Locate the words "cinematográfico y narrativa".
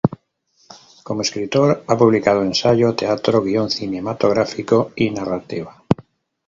3.69-5.83